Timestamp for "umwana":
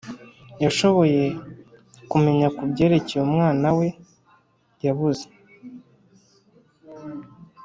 3.27-3.67